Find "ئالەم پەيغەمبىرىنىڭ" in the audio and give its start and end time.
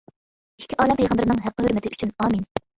0.79-1.43